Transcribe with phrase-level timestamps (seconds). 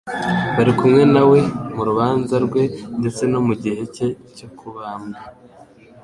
[0.55, 1.39] bari kumwe na we
[1.75, 2.63] mu rubanza rwe
[2.99, 5.21] ndetse no mu gihe cye cyo kubambwa